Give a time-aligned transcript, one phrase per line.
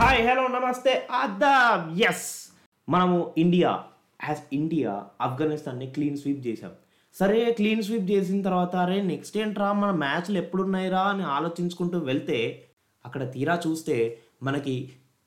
[0.00, 2.26] Hi hello నమస్తే అదాబ్ yes
[2.88, 3.70] మనము ఇండియా
[4.28, 6.72] యాజ్ ఇండియా ఆఫ్ఘనిస్తాన్ని క్లీన్ స్వీప్ చేసాం
[7.14, 12.38] సరే క్లీన్ స్వీప్ చేసిన తర్వాత అరే నెక్స్ట్ ఏంట్రా మన మ్యాచ్లు ఎప్పుడున్నాయిరా అని ఆలోచించుకుంటూ వెళ్తే
[13.04, 13.96] అక్కడ తీరా చూస్తే
[14.42, 14.76] మనకి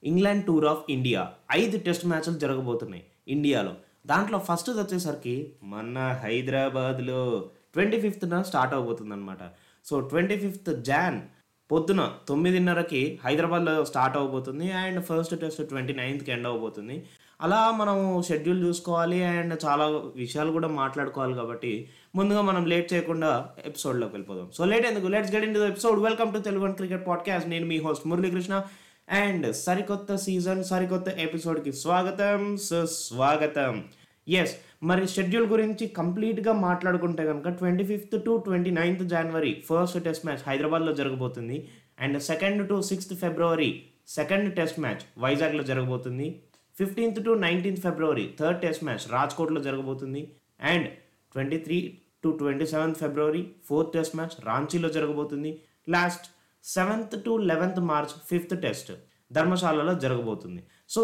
[0.04, 1.22] ఇంగ్లాండ్ టూర్ ఆఫ్ ఇండియా
[1.52, 3.04] ఐదు టెస్ట్ మ్యాచ్లు జరగబోతున్నాయి.
[3.28, 3.76] ఇండియాలో.
[4.06, 9.38] దాంట్లో ఫస్ట్ వచ్చేసరికి మన హైదరాబాద్లో ట్వంటీ ఫిఫ్త్న స్టార్ట్ అవబోతుంది అనమాట
[9.86, 11.22] సో ట్వంటీ ఫిఫ్త్ జాన్
[11.72, 17.06] పొద్దున తొమ్మిదిన్నరకి హైదరాబాద్లో స్టార్ట్ అవబోతుంది అండ్ ఫస్ట్ టెస్ట్ ట్వంటీ నైన్త్కి ఎండ్ అవబోతుంది.
[17.42, 24.14] అలా మనం షెడ్యూల్ చూసుకోవాలి అండ్ చాలా విషయాలు కూడా మాట్లాడుకోవాలి కాబట్టి ముందుగా మనం లేట్ చేయకుండా ఎపిసోడ్లోకి
[24.14, 24.52] వెళ్ళిపోదాం.
[24.54, 25.08] సో లేట్ ఎందుకు?
[25.08, 28.64] Let's get into episode welcome to Telugu cricket podcast నేను మీ హోస్ట్ మురళీకృష్ణ.
[29.10, 33.84] అండ్ సరికొత్త సీజన్ సరికొత్త ఎపిసోడ్కి స్వాగతం సుస్వాగతం
[34.28, 40.26] ఎస్ మరి షెడ్యూల్ గురించి కంప్లీట్గా మాట్లాడుకుంటే కనుక twenty fifth to twenty ninth January first test
[40.26, 41.70] match హైదరాబాద్లో జరగబోతుంది.
[42.00, 46.42] And second to sixth February second test match వైజాగ్లో జరగబోతుంది.
[46.78, 50.32] Fifteenth to nineteenth February third test match రాజ్కోట్లో జరగబోతుంది.
[50.62, 50.88] And
[51.34, 55.62] twenty three to twenty seventh February fourth test match రాంచీలో జరగబోతుంది.
[55.90, 56.28] Last
[56.76, 58.92] seventh to eleventh March fifth test
[59.36, 60.62] ధర్మశాలలో జరగబోతుంది.
[60.96, 61.02] So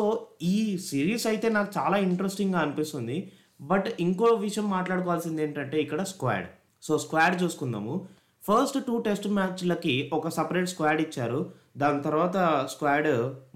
[0.54, 0.58] ఈ
[0.90, 3.18] series అయితే నాకు చాలా ఇంట్రెస్టింగ్గా అనిపిస్తుంది.
[3.72, 6.48] బట్ ఇంకో విషయం మాట్లాడుకోవాల్సింది ఏంటంటే ఇక్కడ స్క్వాడ్.
[6.88, 7.96] సో స్క్వాడ్ చూసుకుందాము.
[8.48, 11.40] ఫస్ట్ టూ టెస్ట్ మ్యాచ్లకి ఒక సపరేట్ స్క్వాడ్ ఇచ్చారు.
[11.82, 12.38] దాని తర్వాత
[12.74, 13.12] స్క్వాడ్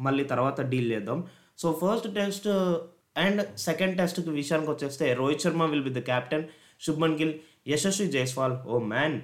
[0.05, 1.19] మళ్ళీ తర్వాత డీల్ చేద్దాం.
[1.61, 2.47] So first test
[3.25, 6.45] and second టెస్ట్కి విషయానికి వచ్చేస్తే Rohit Sharma will be the captain
[6.85, 7.35] Shubman Gill
[7.73, 8.55] Yashasvi Jaiswal.
[8.67, 9.17] Oh man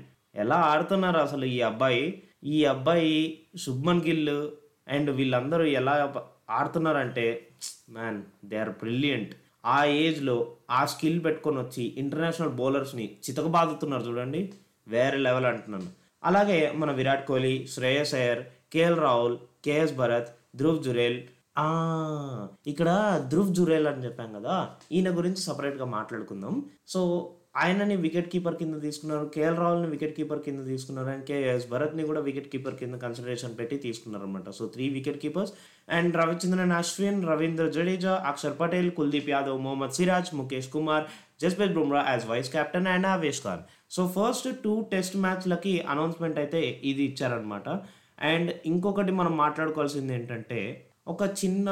[0.44, 2.06] ఎలా ఆడుతున్నారు అసలు ఈ అబ్బాయి?
[2.44, 4.50] ఈ అబ్బాయి శుభ్మన్ గిల్
[4.88, 6.14] అండ్ వీళ్ళందరూ ఎలా
[6.50, 7.48] ఆడుతున్నారంటే
[7.90, 9.34] మ్యాన్ దే ఆర్ బ్రిలియంట్
[9.66, 14.54] ఆ ఏజ్లో ఆ స్కిల్ పెట్టుకొని వచ్చి ఇంటర్నేషనల్ బౌలర్స్ని చితకబాదుతున్నారు చూడండి.
[14.88, 15.88] వేరే లెవెల్ అంటున్నాను.
[16.24, 18.44] అలాగే మన విరాట్ కోహ్లీ శ్రేయస్ అయ్యర్
[18.74, 21.22] కేఎల్ రాహుల్ కేఎస్ భరత్ ధ్రువ్ జురేల్.
[22.68, 22.90] ఇక్కడ
[23.30, 24.70] ధ్రువ్ జురేల్ అని చెప్పాం కదా.
[24.92, 26.66] ఈయన గురించి సపరేట్గా మాట్లాడుకుందాం.
[26.88, 32.04] సో ఆయనని వికెట్ కీపర్ కింద తీసుకున్నారు కేఎల్ రాహుల్ని వికెట్ కీపర్ కింద తీసుకున్నారు అండ్ కేఎస్ భరత్ని
[32.08, 35.52] కూడా వికెట్ కీపర్ కింద కన్సిడరేషన్ పెట్టి తీసుకున్నారు అనమాట so three wicket keepers
[35.90, 41.06] and Ravichandran Ashwin Ravindra Jadeja Axar Patel Kuldeep Yadav Mohammed Siraj Mukesh Kumar
[41.44, 46.62] Jasprit Bumrah as vice captain and Avesh Khan so first two test మ్యాచ్లకి announcement అయితే
[46.84, 47.70] ఇది ఇచ్చారనమాట
[48.26, 50.60] and ఇంకొకటి మనం మాట్లాడుకోవాల్సింది ఏంటంటే
[51.08, 51.70] ఒక చిన్న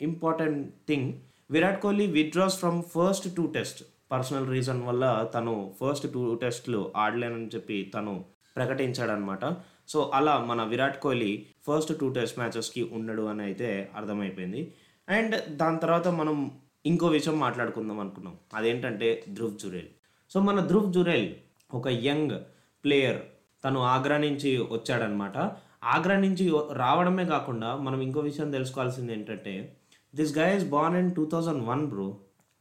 [0.00, 1.08] important thing
[1.50, 3.80] Virat Kohli withdraws from first two test
[4.12, 8.24] personal reason వల్ల తను ఫస్ట్ టూ టెస్ట్లు ఆడలేనని చెప్పి తను
[8.56, 9.56] ప్రకటించాడనమాట.
[9.88, 14.74] సో అలా మన Virat Kohli first two test మ్యాచెస్కి ఉండడు అని అయితే అర్థమైపోయింది.
[15.08, 16.50] అండ్ దాని తర్వాత మనం
[16.86, 18.36] ఇంకో విషయం మాట్లాడుకుందాం అనుకున్నాం.
[18.54, 19.88] అదేంటంటే ధ్రువ్ జురేల్.
[20.30, 21.34] సో మన ధ్రువ్ జురేల్
[21.74, 22.40] ఒక యంగ్
[22.84, 23.22] ప్లేయర్.
[23.64, 25.38] తను ఆగ్రా నుంచి వచ్చాడనమాట.
[25.84, 29.76] ఆగ్రా నుంచి రావడమే కాకుండా మనం ఇంకో విషయం తెలుసుకోవాల్సింది ఏంటంటే
[30.14, 32.18] this guy is born in two thousand one bro.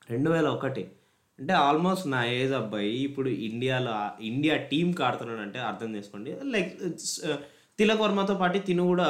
[0.10, 0.92] రెండు వేల ఒకటి
[1.40, 6.32] అంటే ఆల్మోస్ట్ నా ఏజ్ అబ్బాయి ఇప్పుడు ఇండియాలో ఇండియా టీంకి ఆడుతున్నాడంటే అర్థం చేసుకోండి.
[6.56, 7.38] లైక్ uh,
[7.80, 9.10] తిలక్ వర్మతో పాటు తిను కూడా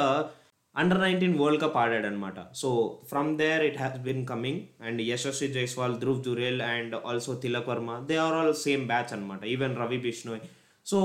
[0.74, 2.68] అండర్ నైన్టీన్ వరల్డ్ కప్ ఆడాడు అనమాట so
[3.10, 7.96] from there it has been coming and Yashasvi Jaiswal Dhruv Jurel and also Tilak Varma
[8.10, 10.42] they are all same batch అనమాట ఈవెన్ రవి బిష్ణోయ్
[10.86, 11.00] సో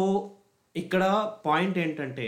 [0.76, 1.04] ఇక్కడ
[1.46, 2.28] పాయింట్ ఏంటంటే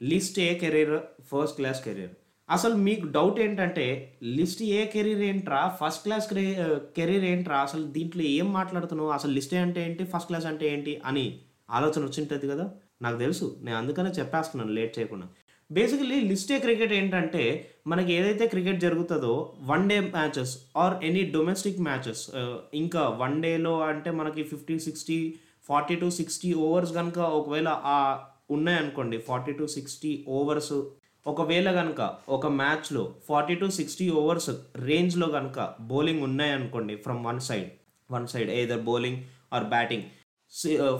[0.00, 0.96] list A career
[1.30, 2.14] first class career
[2.48, 3.86] అసలు మీకు doubt ఏంటంటే
[4.36, 5.76] list A career ఏంట్రా?
[5.80, 6.26] First class
[6.96, 7.58] career ఏంట్రా?
[7.58, 9.10] అసలు దీంట్లో ఏం మాట్లాడుతున్నావు?
[9.10, 10.04] అసలు లిస్ట్ అంటే ఏంటి?
[10.04, 11.02] ఫస్ట్ క్లాస్ అంటే ఏంటి?
[11.04, 12.66] అని ఆలోచన వచ్చింటుంది కదా?
[13.02, 13.56] నాకు తెలుసు.
[13.60, 15.26] నేను అందుకనే చెప్పేస్తున్నాను లేట్ చేయకుండా.
[15.70, 17.42] బేసికలీ లిస్టే క్రికెట్ ఏంటంటే
[17.86, 22.30] మనకి ఏదైతే క్రికెట్ జరుగుతుందో one day matches or any domestic matches
[22.74, 25.18] ఇంకా వన్ డేలో అంటే మనకి fifty sixty
[25.68, 27.68] forty to sixty overs కనుక ఒకవేళ
[28.50, 30.72] ఉన్నాయనుకోండి ఫార్టీ టు సిక్స్టీ ఓవర్స్
[31.28, 37.70] ఒకవేళ కనుక ఒక మ్యాచ్లో ఫార్టీ టు సిక్స్టీ ఓవర్స్ రేంజ్లో కనుక బౌలింగ్ ఉన్నాయనుకోండి from one side
[38.10, 39.18] one side either bowling
[39.52, 40.02] or batting.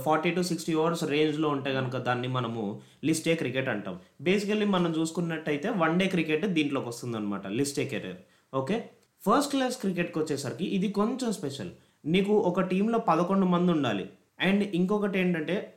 [0.05, 3.99] Forty to sixty overs రేంజ్లో ఉంటే కనుక దాన్ని మనము లిస్టే క్రికెట్ అంటాం.
[4.21, 8.17] బేసికల్లీ మనం చూసుకున్నట్టయితే వన్ డే క్రికెట్ దీంట్లోకి వస్తుంది అనమాట లిస్టే కెరీర్.
[8.55, 8.91] ఓకే?
[9.31, 11.71] ఫస్ట్ క్లాస్ క్రికెట్కి వచ్చేసరికి ఇది కొంచెం స్పెషల్.
[12.05, 14.11] నీకు ఒక టీంలో పదకొండు మంది ఉండాలి.
[14.41, 15.75] అండ్ ఇంకొకటి ఏంటంటే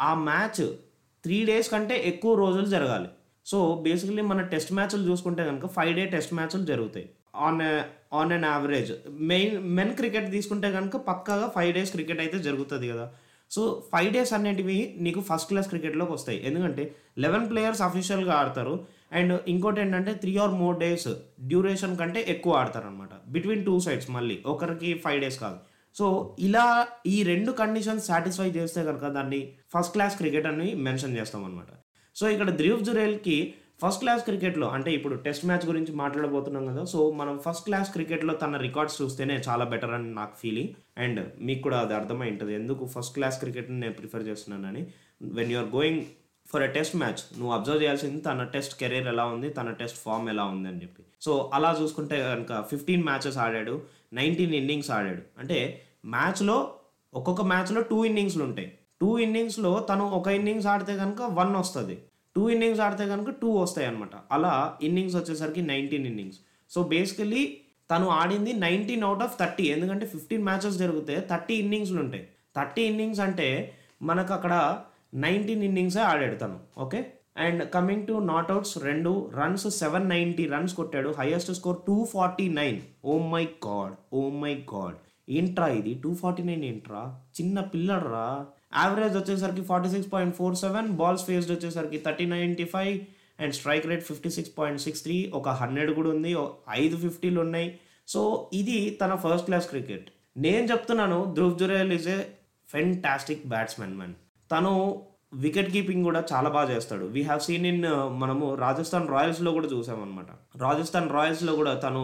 [0.00, 0.68] ఆ మ్యాచ్
[1.24, 3.08] త్రీ డేస్ కంటే ఎక్కువ రోజులు జరగాలి.
[3.46, 7.06] సో బేసికలీ మన టెస్ట్ మ్యాచ్లు చూసుకుంటే కనుక ఫైవ్ డే టెస్ట్ మ్యాచ్లు జరుగుతాయి.
[7.46, 7.60] On
[8.20, 8.92] on an average
[9.30, 13.06] main men cricket తీసుకుంటే కనుక పక్కాగా ఫైవ్ డేస్ క్రికెట్ అయితే జరుగుతుంది కదా.
[13.50, 13.62] సో
[13.92, 16.38] ఫైవ్ డేస్ అనేటివి నీకు ఫస్ట్ క్లాస్ క్రికెట్లోకి వస్తాయి.
[16.48, 16.84] ఎందుకంటే
[17.18, 18.74] లెవెన్ ప్లేయర్స్ అఫీషియల్గా ఆడతారు.
[19.12, 21.08] అండ్ ఇంకోటి ఏంటంటే three or more days
[21.50, 24.38] duration కంటే ఎక్కువ ఆడతారు అనమాట బిట్వీన్ టూ సైడ్స్ మళ్ళీ.
[24.46, 25.58] ఒకరికి ఫైవ్ డేస్ కాదు.
[25.96, 26.06] సో
[26.38, 26.66] ఇలా
[27.06, 29.40] ఈ రెండు కండిషన్స్ సాటిస్ఫై చేస్తే కనుక దాన్ని
[29.74, 31.72] ఫస్ట్ క్లాస్ క్రికెట్ అని మెన్షన్ చేస్తాం అనమాట
[32.16, 33.36] సో ఇక్కడ ధ్రువ్ జురేల్కి
[33.82, 38.34] ఫస్ట్ క్లాస్ క్రికెట్లో అంటే ఇప్పుడు టెస్ట్ మ్యాచ్ గురించి మాట్లాడబోతున్నాం కదా సో మనం ఫస్ట్ క్లాస్ క్రికెట్లో
[38.34, 42.84] తన రికార్డ్స్ చూస్తేనే చాలా బెటర్ అని నాకు ఫీలింగ్ అండ్ మీకు కూడా అది అర్థమై ఉంటుంది ఎందుకు
[42.86, 44.82] ఫస్ట్ క్లాస్ క్రికెట్ని నేను ప్రిఫర్ చేస్తున్నానని?
[45.38, 46.02] When you are going
[46.52, 50.28] for a test match నువ్వు అబ్జర్వ్ చేయాల్సింది తన టెస్ట్ కెరీర్ ఎలా ఉంది తన టెస్ట్ ఫామ్
[50.28, 51.02] ఎలా ఉంది అని చెప్పి.
[51.20, 53.82] సో అలా చూసుకుంటే కనుక ఫిఫ్టీన్ మ్యాచెస్ ఆడాడు
[54.12, 55.22] నైన్టీన్ ఇన్నింగ్స్ ఆడాడు.
[55.38, 55.58] అంటే
[56.06, 56.56] మ్యాచ్లో
[57.14, 58.70] ఒక్కొక్క మ్యాచ్లో టూ ఇన్నింగ్స్లు ఉంటాయి.
[59.02, 62.02] టూ ఇన్నింగ్స్లో తను ఒక ఇన్నింగ్స్ ఆడితే కనుక వన్ వస్తుంది.
[62.36, 66.38] టూ ఇన్నింగ్స్ ఆడితే కనుక టూ వస్తాయి అనమాట అలా ఇన్నింగ్స్ వచ్చేసరికి నైన్టీన్ ఇన్నింగ్స్.
[66.70, 67.56] సో బేసికలీ
[67.90, 69.64] తను ఆడింది నైన్టీన్ అవుట్ ఆఫ్ థర్టీ.
[69.64, 72.28] ఎందుకంటే ఫిఫ్టీన్ మ్యాచెస్ జరిగితే థర్టీ ఇన్నింగ్స్లు ఉంటాయి.
[72.56, 74.80] థర్టీ ఇన్నింగ్స్ అంటే మనకు అక్కడ
[75.14, 76.58] నైన్టీన్ ఇన్నింగ్సే ఆడాడు తను.
[76.78, 77.12] Okay?
[77.36, 81.14] And coming to not outs రెండు రన్స్ సెవెన్ నైంటీ రన్స్ కొట్టాడు.
[81.18, 82.80] Highest score two forty nine.
[83.04, 83.94] Oh my god.
[84.12, 84.96] Oh my god.
[85.28, 85.94] ఏంట్రా ఇది?
[85.94, 87.20] టూ ఫార్టీ నైన్ ఏంట్రా?
[87.40, 88.46] చిన్న పిల్లడ్రా.
[88.80, 92.94] యావరేజ్ వచ్చేసరికి forty six point four seven balls faced వచ్చేసరికి thirty ninety five
[93.42, 96.32] and strike rate fifty six point six three ఒక hundred కూడా ఉంది
[96.82, 97.68] ఐదు ఫిఫ్టీలు ఉన్నాయి.
[98.08, 98.20] సో
[98.60, 100.06] ఇది తన ఫస్ట్ క్లాస్ క్రికెట్
[100.46, 102.18] నేను చెప్తున్నాను Dhruv Jurel is a
[102.68, 104.14] fantastic batsmen man
[104.50, 104.72] తను
[105.44, 107.04] వికెట్ కీపింగ్ కూడా చాలా బాగా చేస్తాడు.
[107.14, 107.84] వీ హ్యావ్ సీన్ ఇన్
[108.22, 110.30] మనము రాజస్థాన్ రాయల్స్లో కూడా చూసామన్నమాట.
[110.64, 112.02] రాజస్థాన్ రాయల్స్లో కూడా తను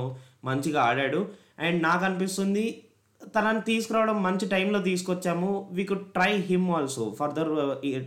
[0.49, 1.21] మంచిగా ఆడాడు.
[1.67, 2.65] అండ్ నాకు అనిపిస్తుంది
[3.35, 5.69] తనని తీసుకురావడం మంచి టైంలో తీసుకొచ్చాము.
[5.73, 7.49] We could try him also further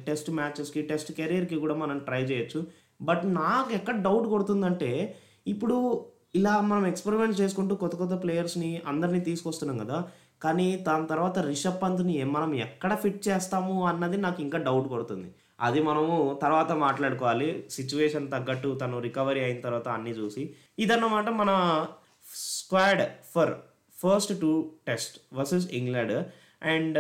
[0.06, 2.68] test మ్యాచెస్కి test కెరీర్కి కూడా మనం ట్రై చేయొచ్చు.
[3.01, 5.15] బట్ నాకు ఎక్కడ డౌట్ కొడుతుందంటే
[5.47, 10.03] ఇప్పుడు ఇలా మనం ఎక్స్పెరిమెంట్ చేసుకుంటూ కొత్త కొత్త ప్లేయర్స్ని అందరినీ తీసుకొస్తున్నాం కదా.
[10.41, 15.35] కానీ దాని తర్వాత రిషబ్ పంత్ని మనం ఎక్కడ ఫిట్ చేస్తాము అన్నది నాకు ఇంకా డౌట్ కొడుతుంది.
[15.62, 17.65] అది మనము తర్వాత మాట్లాడుకోవాలి.
[17.71, 20.56] సిచ్యువేషన్ తగ్గట్టు తను రికవరీ అయిన తర్వాత అన్నీ చూసి.
[20.79, 21.51] ఇదన్నమాట మన
[22.35, 23.01] squad
[23.35, 23.53] for
[24.03, 24.51] first two
[24.88, 26.24] test versus England
[26.63, 26.98] and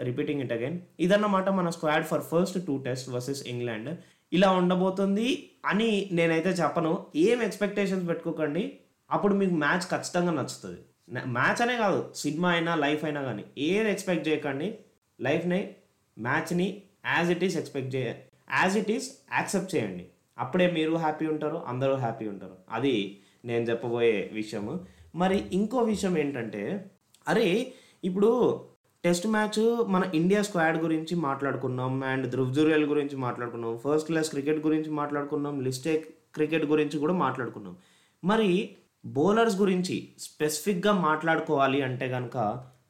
[0.00, 3.90] repeating it again ఇదన్నమాట మన squad for first two test versus England
[4.32, 7.06] ఇలా ఉండబోతుంది అని నేనైతే చెప్పను.
[7.16, 8.78] ఏం ఎక్స్పెక్టేషన్స్ పెట్టుకోకండి.
[9.10, 10.80] అప్పుడు మీకు మ్యాచ్ ఖచ్చితంగా నచ్చుతుంది.
[11.26, 14.78] మ్యాచ్ అనే కాదు సినిమా అయినా లైఫ్ అయినా కానీ ఏది ఎక్స్పెక్ట్ చేయకండి.
[15.20, 15.74] లైఫ్ని
[16.18, 18.14] మ్యాచ్ని యాజ్ ఇట్ ఈస్ ఎక్స్పెక్ట్ చేయ
[18.62, 20.06] యాజ్ ఇట్ ఈస్ యాక్సెప్ట్ చేయండి.
[20.38, 22.56] అప్పుడే మీరు హ్యాపీ ఉంటారు అందరూ హ్యాపీ ఉంటారు.
[22.70, 24.86] అది నేను చెప్పబోయే విషయము.
[25.16, 26.90] మరి ఇంకో విషయం ఏంటంటే
[27.28, 27.72] అరే
[28.04, 28.60] ఇప్పుడు
[29.04, 34.66] టెస్ట్ మ్యాచ్ మన ఇండియా స్క్వాడ్ గురించి మాట్లాడుకున్నాం అండ్ ధ్రువ్ జురేల్ గురించి మాట్లాడుకున్నాం ఫస్ట్ క్లాస్ క్రికెట్
[34.66, 37.76] గురించి మాట్లాడుకున్నాం లిస్టేక్ క్రికెట్ గురించి కూడా మాట్లాడుకున్నాం.
[38.24, 38.76] మరి
[39.06, 42.36] బౌలర్స్ గురించి స్పెసిఫిక్గా మాట్లాడుకోవాలి అంటే కనుక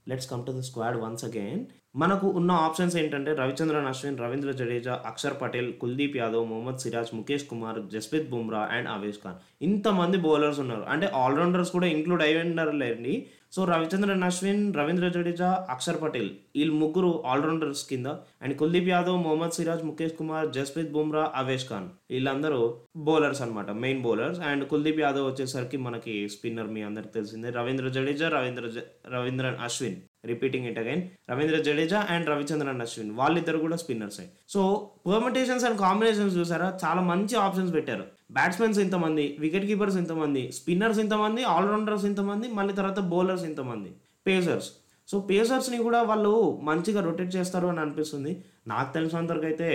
[0.09, 5.03] let's come to the squad once again మనకు ఉన్న ఆప్షన్స్ ఏంటంటే రవిచంద్రన్ అశ్విన్ రవీంద్ర జడేజా
[5.07, 9.65] అక్షర్ పటేల్ కుల్దీప్ యాదవ్ మొహమ్మద్ సిరాజ్ ముఖేష్ కుమార్ జస్ప్రీత్ బుమ్రా అండ్ అవేష్ ఖాన్.
[9.65, 10.85] ఇంతమంది బౌలర్స్ ఉన్నారు.
[10.89, 17.23] అంటే ఆల్రౌండర్స్ కూడా ఇంక్లూడ్ అయి ఉన్నారులేండి సో రవిచంద్రన్ అశ్విన్ రవీంద్ర జడేజా అక్షర్ పటేల్ వీళ్ళు ముగ్గురు
[17.27, 18.07] ఆల్రౌండర్స్ కింద
[18.43, 24.03] అండ్ కుల్దీప్ యాదవ్ మొహమ్మద్ సిరాజ్ ముఖేష్ కుమార్ జస్ప్రీత్ బుమ్రా అవేష్ ఖాన్ వీళ్ళందరూ బౌలర్స్ అనమాట main
[24.03, 24.41] bowlers.
[24.41, 27.51] And Kuldeep Yadav వచ్చేసరికి మనకి స్పిన్నర్ మీ అందరికి తెలిసిందే.
[27.51, 29.97] రవీంద్ర జడేజా రవీంద్ర జ- Ravindran Ashwin.
[30.27, 36.37] Repeating it again Ravindra Jadeja and Ravichandran Ashwin వాళ్ళిద్దరు కూడా spinners so permutations and combinations
[36.37, 36.79] చూసారా?
[36.85, 38.05] చాలా మంచి ఆప్షన్స్ పెట్టారు.
[38.33, 43.91] బ్యాట్స్మెన్స్ ఇంతమంది వికెట్ కీపర్స్ ఇంతమంది స్పిన్నర్స్ ఇంతమంది ఆల్రౌండర్స్ ఇంతమంది మళ్ళీ తర్వాత బౌలర్స్ ఇంతమంది.
[44.27, 44.71] పేసర్స్
[45.09, 48.33] సో పేసర్స్ని కూడా వాళ్ళు మంచిగా రొటేట్ చేస్తారు అని అనిపిస్తుంది.
[48.67, 49.69] నాకు తెలిసినంతవరకు అయితే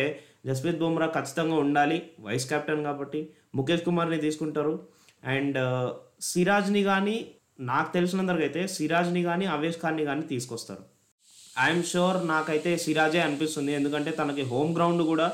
[0.45, 1.97] జస్ప్రీత్ బుమ్రా ఖచ్చితంగా ఉండాలి.
[2.19, 4.73] వైస్ కెప్టెన్ కాబట్టి ముఖేష్ కుమార్ని తీసుకుంటారు.
[5.23, 5.89] అండ్ uh,
[6.21, 7.15] సిరాజ్ని కానీ
[7.61, 10.83] నాకు తెలిసినంతవరకు అయితే సిరాజ్ని కానీ అవేష్ ఖాన్ని కానీ తీసుకొస్తారు.
[11.59, 13.73] ఐఎమ్ షూర్ నాకైతే సిరాజే అనిపిస్తుంది.
[13.73, 15.33] ఎందుకంటే తనకి హోమ్ గ్రౌండ్ కూడా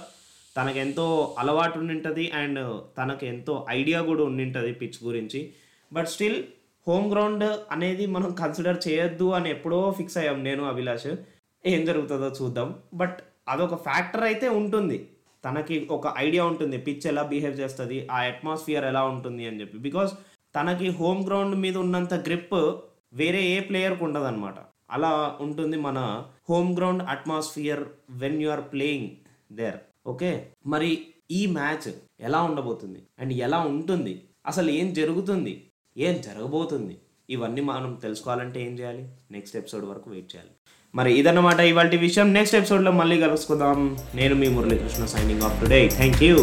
[0.58, 5.54] తనకు ఎంతో అలవాటు ఉండింటుంది అండ్ తనకి ఎంతో ఐడియా కూడా ఉండింటుంది పిచ్ గురించి.
[5.94, 6.44] బట్ స్టిల్
[6.88, 11.16] హోమ్ గ్రౌండ్ అనేది మనం కన్సిడర్ చేయొద్దు అని ఎప్పుడో ఫిక్స్ అయ్యాం నేను అభిలాష్.
[11.66, 12.76] ఏం జరుగుతుందో చూద్దాం.
[12.94, 13.18] బట్
[13.50, 15.10] అదొక ఫ్యాక్టర్ అయితే ఉంటుంది.
[15.46, 16.78] తనకి ఒక ఐడియా ఉంటుంది.
[16.78, 19.78] పిచ్ ఎలా బిహేవ్ చేస్తుంది ఆ అట్మాస్ఫియర్ ఎలా ఉంటుంది అని చెప్పి.
[19.78, 20.14] బికాస్
[20.58, 22.74] తనకి హోమ్ గ్రౌండ్ మీద ఉన్నంత గ్రిప్
[23.14, 24.54] వేరే ఏ ప్లేయర్కి ఉండదన్నమాట.
[24.92, 29.10] అలా ఉంటుంది మన home ground atmosphere when you are playing
[29.52, 29.76] there
[30.08, 30.48] okay?
[30.66, 33.00] మరి ఈ మ్యాచ్ ఎలా ఉండబోతుంది?
[33.20, 34.22] అండ్ ఎలా ఉంటుంది?
[34.46, 35.64] అసలు ఏం జరుగుతుంది?
[35.98, 36.98] ఏం జరగబోతుంది?
[37.30, 39.10] ఇవన్నీ మనం తెలుసుకోవాలంటే ఏం చేయాలి?
[39.32, 40.50] నెక్స్ట్ ఎపిసోడ్ వరకు వెయిట్ చేయాలి.
[40.96, 42.34] మరి ఇదన్నమాట ఇవాళ విషయం.
[42.34, 43.98] నెక్స్ట్ ఎపిసోడ్లో మళ్ళీ కలుసుకుందాం.
[44.16, 46.36] నేను మీ Muralikrishna signing off today thank you